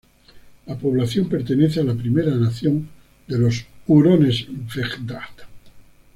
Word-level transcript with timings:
La 0.65 0.75
población 0.79 1.29
pertenece 1.29 1.79
a 1.79 1.83
la 1.83 1.93
primera 1.93 2.33
nación 2.35 2.89
de 3.27 3.37
los 3.37 3.63
"hurones-wendat". 3.85 5.41